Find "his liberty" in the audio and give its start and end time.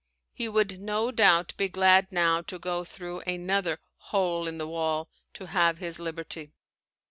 5.77-6.53